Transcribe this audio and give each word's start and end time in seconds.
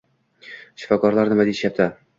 Shifokorlar 0.85 1.31
nima 1.35 1.49
deyishyapti 1.51 1.93